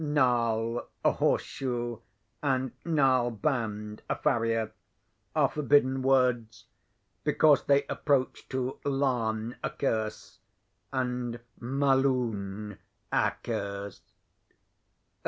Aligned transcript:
Naal, 0.03 0.87
a 1.05 1.11
horse 1.11 1.43
shoe, 1.43 2.01
and 2.41 2.71
naal 2.83 3.29
band, 3.39 4.01
a 4.09 4.15
farrier, 4.15 4.71
are 5.35 5.47
forbidden 5.49 6.01
words; 6.01 6.65
because 7.23 7.65
they 7.65 7.83
approach 7.85 8.49
to 8.49 8.79
laan, 8.83 9.57
a 9.63 9.69
curse, 9.69 10.39
and 10.91 11.39
m[=a]loun, 11.61 12.79
accursed." 13.13 14.11